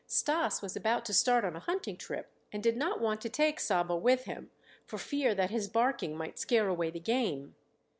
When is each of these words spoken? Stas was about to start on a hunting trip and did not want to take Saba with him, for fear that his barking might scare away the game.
Stas 0.07 0.63
was 0.63 0.75
about 0.75 1.05
to 1.05 1.13
start 1.13 1.45
on 1.45 1.55
a 1.55 1.59
hunting 1.59 1.95
trip 1.95 2.31
and 2.51 2.63
did 2.63 2.75
not 2.75 2.99
want 2.99 3.21
to 3.21 3.29
take 3.29 3.59
Saba 3.59 3.95
with 3.95 4.23
him, 4.23 4.49
for 4.87 4.97
fear 4.97 5.35
that 5.35 5.51
his 5.51 5.67
barking 5.67 6.17
might 6.17 6.39
scare 6.39 6.67
away 6.67 6.89
the 6.89 6.99
game. 6.99 7.53